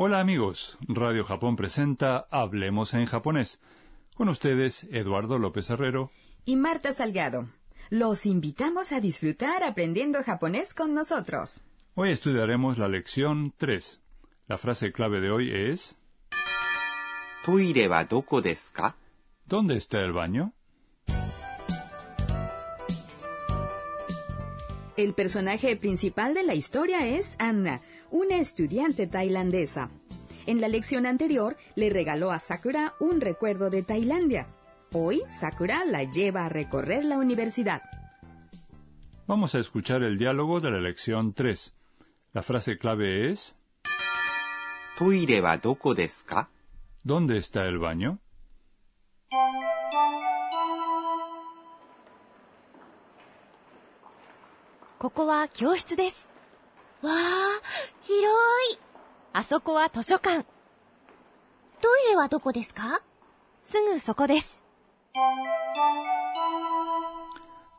[0.00, 3.60] Hola amigos, Radio Japón presenta Hablemos en japonés.
[4.14, 6.12] Con ustedes, Eduardo López Herrero
[6.44, 7.48] y Marta Salgado.
[7.90, 11.62] Los invitamos a disfrutar aprendiendo japonés con nosotros.
[11.96, 14.00] Hoy estudiaremos la lección 3.
[14.46, 15.96] La frase clave de hoy es
[19.46, 20.52] ¿Dónde está el baño?
[24.96, 27.80] El personaje principal de la historia es Anna,
[28.10, 29.90] una estudiante tailandesa.
[30.48, 34.46] En la lección anterior le regaló a Sakura un recuerdo de Tailandia.
[34.94, 37.82] Hoy Sakura la lleva a recorrer la universidad.
[39.26, 41.74] Vamos a escuchar el diálogo de la lección 3.
[42.32, 43.56] La frase clave es
[47.04, 48.18] ¿Dónde está el baño?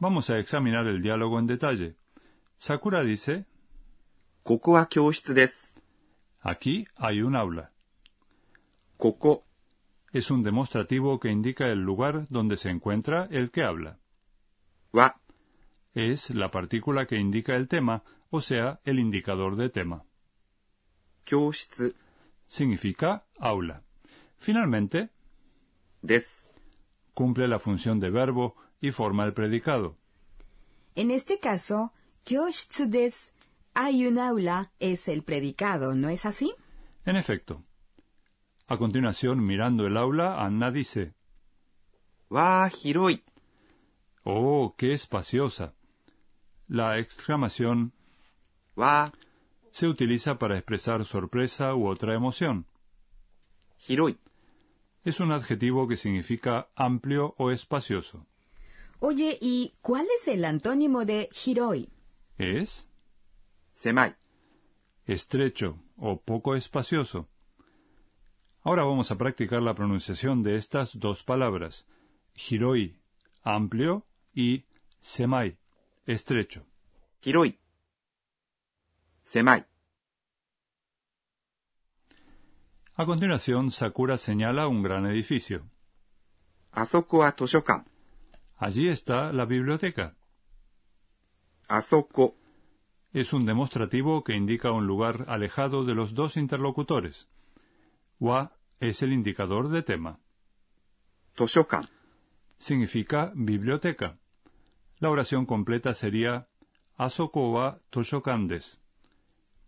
[0.00, 1.96] Vamos a examinar el diálogo en detalle.
[2.56, 3.44] Sakura dice,
[6.40, 7.72] Aquí hay un aula.
[8.96, 9.44] Koko
[10.10, 13.98] Es un demostrativo que indica el lugar donde se encuentra el que habla.
[14.90, 15.20] wa
[15.92, 20.06] Es la partícula que indica el tema, o sea, el indicador de tema
[22.46, 23.82] significa aula.
[24.38, 25.10] Finalmente,
[26.02, 26.50] des
[27.14, 29.96] cumple la función de verbo y forma el predicado.
[30.94, 31.92] En este caso,
[32.24, 33.32] kyoshitsu des
[33.74, 36.54] hay un aula es el predicado, ¿no es así?
[37.04, 37.64] En efecto.
[38.66, 41.14] A continuación, mirando el aula, Anna dice:
[42.28, 43.22] ¡Wa hiroi!
[44.24, 45.74] ¡Oh, qué espaciosa!
[46.68, 47.92] La exclamación
[48.76, 49.12] ¡Wa!
[49.72, 52.66] se utiliza para expresar sorpresa u otra emoción.
[53.88, 54.18] Hiroi.
[55.02, 58.26] Es un adjetivo que significa amplio o espacioso.
[59.00, 61.88] Oye, ¿y cuál es el antónimo de hiroi?
[62.38, 62.88] Es
[63.72, 64.14] semai.
[65.06, 67.28] Estrecho o poco espacioso.
[68.62, 71.84] Ahora vamos a practicar la pronunciación de estas dos palabras.
[72.36, 72.96] Hiroi,
[73.42, 74.66] amplio, y
[75.00, 75.58] semai,
[76.06, 76.64] estrecho.
[77.24, 77.61] Hiroi
[79.22, 79.64] semai.
[82.94, 85.64] A continuación, Sakura señala un gran edificio.
[86.72, 87.86] Asoko a toshokan.
[88.56, 90.14] Allí está la biblioteca.
[91.68, 92.36] Asoko
[93.12, 97.28] es un demostrativo que indica un lugar alejado de los dos interlocutores.
[98.18, 100.18] Wa es el indicador de tema.
[101.34, 101.88] Toshokan
[102.58, 104.18] significa biblioteca.
[104.98, 106.48] La oración completa sería
[106.96, 108.81] Asoko wa toshokan des.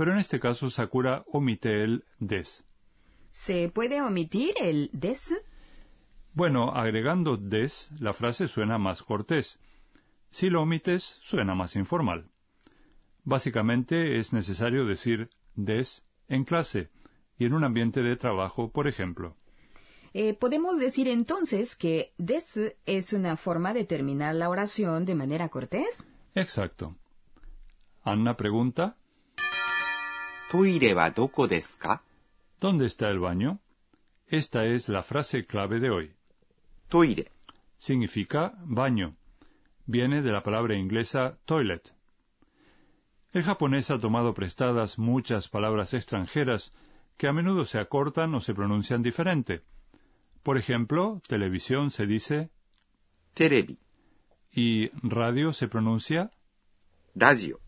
[0.00, 2.64] Pero en este caso Sakura omite el des.
[3.28, 5.38] ¿Se puede omitir el des?
[6.32, 9.60] Bueno, agregando des, la frase suena más cortés.
[10.30, 12.30] Si lo omites, suena más informal.
[13.24, 16.88] Básicamente es necesario decir des en clase
[17.36, 19.36] y en un ambiente de trabajo, por ejemplo.
[20.14, 25.50] Eh, podemos decir entonces que des es una forma de terminar la oración de manera
[25.50, 26.08] cortés.
[26.34, 26.96] Exacto.
[28.02, 28.96] Anna pregunta,
[32.58, 33.60] ¿Dónde está el baño?
[34.26, 36.16] Esta es la frase clave de hoy.
[36.88, 37.30] Toire
[37.78, 39.14] significa baño.
[39.86, 41.94] Viene de la palabra inglesa toilet.
[43.32, 46.74] El japonés ha tomado prestadas muchas palabras extranjeras
[47.16, 49.62] que a menudo se acortan o se pronuncian diferente.
[50.42, 52.50] Por ejemplo, televisión se dice
[53.34, 53.78] terebi
[54.50, 56.32] y radio se pronuncia
[57.14, 57.60] radio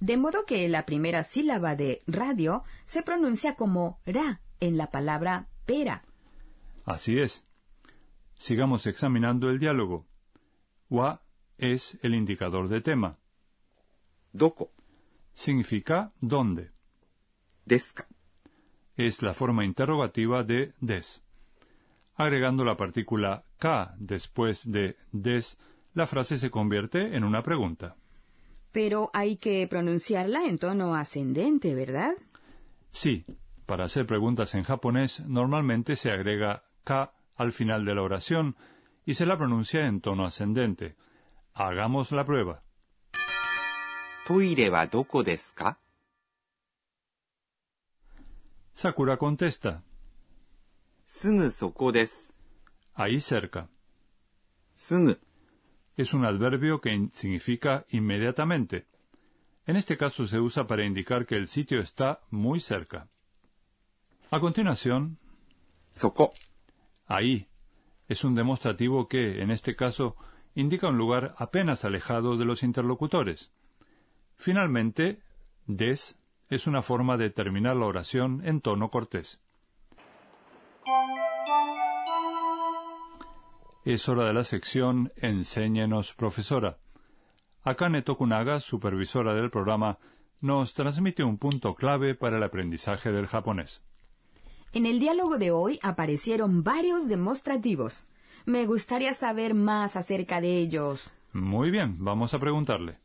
[0.00, 5.48] de modo que la primera sílaba de radio se pronuncia como ra en la palabra
[5.66, 6.04] pera.
[6.84, 7.44] Así es.
[8.34, 10.06] Sigamos examinando el diálogo.
[10.88, 11.22] Wa
[11.58, 13.18] es el indicador de tema.
[14.32, 14.70] Doko
[15.34, 16.70] significa dónde.
[17.64, 18.06] Desca
[18.98, 21.22] es la forma interrogativa de des.
[22.16, 25.56] Agregando la partícula ka después de des,
[25.94, 27.96] la frase se convierte en una pregunta.
[28.78, 32.12] Pero hay que pronunciarla en tono ascendente, ¿verdad?
[32.92, 33.24] Sí.
[33.66, 38.54] Para hacer preguntas en japonés, normalmente se agrega ka al final de la oración
[39.04, 40.94] y se la pronuncia en tono ascendente.
[41.54, 42.62] Hagamos la prueba.
[44.24, 45.54] ¿Toire wa doko desu?
[48.74, 49.82] Sakura contesta.
[51.04, 52.32] Sugu soko desu.
[52.94, 53.68] Ahí cerca.
[54.76, 55.16] Sugu
[55.98, 58.86] es un adverbio que significa inmediatamente.
[59.66, 63.08] En este caso se usa para indicar que el sitio está muy cerca.
[64.30, 65.18] A continuación,
[65.92, 66.32] そこ、
[67.08, 67.48] ahí
[68.06, 70.14] es un demostrativo que, en este caso,
[70.54, 73.50] indica un lugar apenas alejado de los interlocutores.
[74.36, 75.20] Finalmente,
[75.66, 76.16] des
[76.48, 79.40] es una forma de terminar la oración en tono cortés
[83.94, 86.76] es hora de la sección Enséñenos, profesora.
[87.62, 89.98] Akane Tokunaga, supervisora del programa,
[90.42, 93.82] nos transmite un punto clave para el aprendizaje del japonés.
[94.74, 98.04] En el diálogo de hoy aparecieron varios demostrativos.
[98.44, 101.10] Me gustaría saber más acerca de ellos.
[101.32, 102.98] Muy bien, vamos a preguntarle.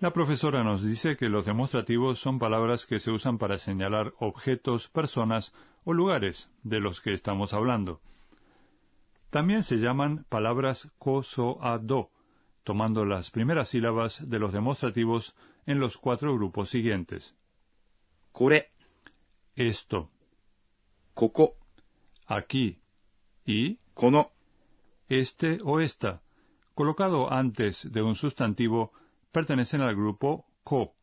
[0.00, 4.88] La profesora nos dice que los demostrativos son palabras que se usan para señalar objetos,
[4.88, 5.52] personas
[5.84, 8.00] o lugares de los que estamos hablando.
[9.30, 12.10] También se llaman palabras ko-so-a-do,
[12.64, 15.36] tomando las primeras sílabas de los demostrativos
[15.66, 17.36] en los cuatro grupos siguientes.
[18.32, 18.70] Kore.
[19.54, 20.10] Esto.
[21.14, 21.56] Koko.
[22.26, 22.80] Aquí.
[23.44, 23.78] Y.
[23.94, 24.32] Kono.
[25.08, 26.22] Este o esta,
[26.74, 28.92] colocado antes de un sustantivo,
[29.32, 30.94] pertenecen al grupo ko,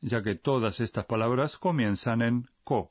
[0.00, 2.90] ya que todas estas palabras comienzan en ko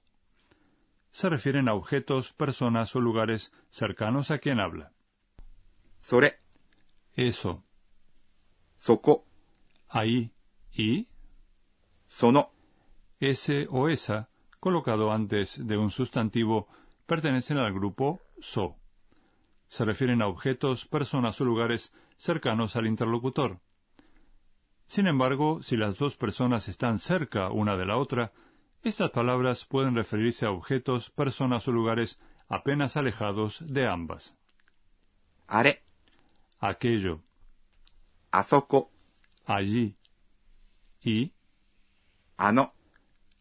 [1.12, 4.94] se refieren a objetos, personas o lugares cercanos a quien habla.
[6.02, 6.40] Sore.
[7.14, 7.64] Eso.
[8.76, 9.26] Soko.
[9.88, 10.32] Ahí.
[10.72, 11.08] Y.
[12.08, 12.52] Sono.
[13.20, 14.30] Ese o esa,
[14.60, 16.68] colocado antes de un sustantivo,
[17.06, 18.78] pertenecen al grupo so.
[19.68, 23.60] Se refieren a objetos, personas o lugares cercanos al interlocutor.
[24.88, 28.32] Sin embargo, si las dos personas están cerca una de la otra,
[28.82, 32.18] estas palabras pueden referirse a objetos, personas o lugares
[32.48, 34.38] apenas alejados de ambas.
[35.48, 35.84] Are.
[36.60, 37.22] Aquello.
[38.32, 38.90] Azoko.
[39.46, 39.98] Allí.
[41.02, 41.34] Y.
[42.38, 42.74] Ano.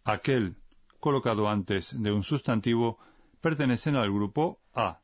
[0.03, 0.57] Aquel,
[0.99, 2.99] colocado antes de un sustantivo,
[3.41, 5.03] pertenecen al grupo A.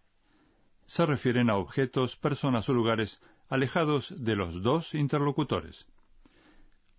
[0.86, 5.86] Se refieren a objetos, personas o lugares alejados de los dos interlocutores.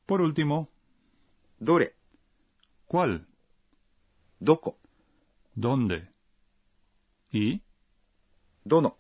[0.06, 0.70] Por último,
[1.60, 1.96] dure
[2.88, 3.28] ¿Cuál?
[4.40, 4.78] Doko.
[5.54, 6.10] ¿Dónde?
[7.32, 7.62] ¿Y?
[8.64, 8.98] Dono.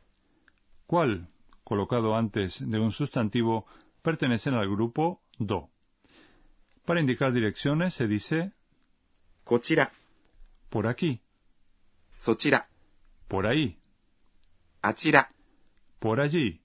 [0.87, 1.27] ¿Cuál,
[1.63, 3.65] colocado antes de un sustantivo,
[4.01, 5.69] pertenecen al grupo do?
[6.85, 8.53] Para indicar direcciones se dice
[10.69, 11.21] Por aquí.
[12.15, 12.69] Sochira.
[13.27, 13.79] Por ahí.
[14.81, 15.33] Achira.
[15.99, 16.61] Por allí.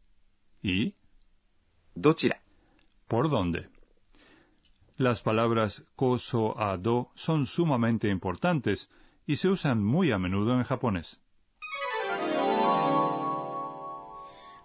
[0.62, 0.94] ¿Y?
[1.94, 2.40] Dochira.
[3.08, 3.68] ¿Por dónde?
[5.00, 8.90] Las palabras koso a do son sumamente importantes
[9.26, 11.22] y se usan muy a menudo en japonés.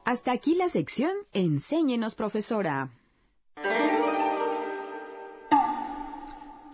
[0.04, 2.90] Hasta aquí la sección Enséñenos, profesora.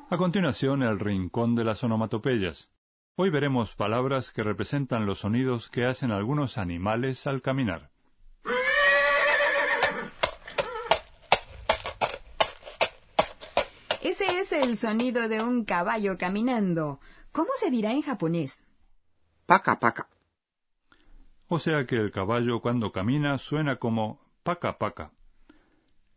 [0.09, 2.71] A continuación, el rincón de las onomatopeyas.
[3.15, 7.91] Hoy veremos palabras que representan los sonidos que hacen algunos animales al caminar.
[14.11, 16.99] Ese es el sonido de un caballo caminando.
[17.31, 18.65] ¿Cómo se dirá en japonés?
[19.45, 20.09] Paca, paca.
[21.47, 25.11] O sea que el caballo cuando camina suena como paca, paca.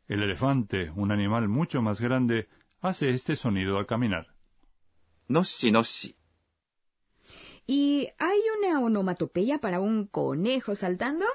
[0.09, 2.49] El elefante, un animal mucho más grande,
[2.81, 4.35] hace este sonido al caminar.
[5.28, 6.16] Noshi, noshi.
[7.66, 11.26] ¿Y hay una onomatopeya para un conejo saltando?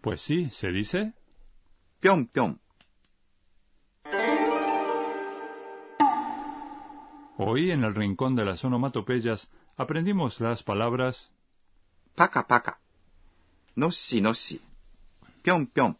[0.00, 1.14] Pues sí, se dice.
[1.98, 2.60] Pion, pion.
[7.38, 11.34] Hoy, en el rincón de las onomatopeyas, aprendimos las palabras
[12.14, 12.80] paca paca,
[13.74, 14.58] noshi noshi,
[15.42, 15.98] pion pion.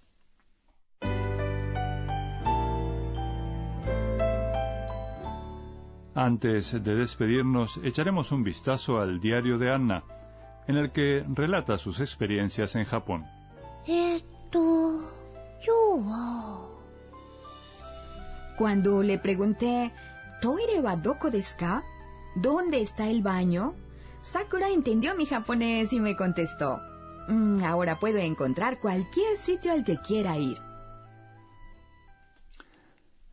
[6.14, 10.04] Antes de despedirnos, echaremos un vistazo al diario de Anna,
[10.66, 13.26] en el que relata sus experiencias en Japón.
[13.86, 15.02] Esto,
[15.60, 16.72] yo.
[18.56, 19.92] Cuando le pregunté
[20.40, 21.84] toire wa doko desu ka?
[22.34, 23.74] ¿Dónde está el baño?
[24.20, 26.80] Sakura entendió mi japonés y me contestó.
[27.28, 30.58] Mm, ahora puedo encontrar cualquier sitio al que quiera ir.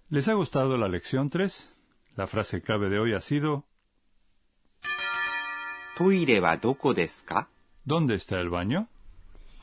[0.09, 1.77] ¿Les ha gustado la lección 3?
[2.15, 3.65] La frase clave de hoy ha sido
[5.97, 7.49] ¿Toire wa doko desu ka?
[7.83, 8.87] ¿Dónde está el baño?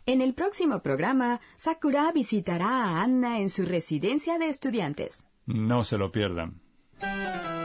[0.07, 5.25] En el próximo programa, Sakura visitará a Anna en su residencia de estudiantes.
[5.47, 6.61] No se lo pierdan.
[7.01, 7.60] Thank you.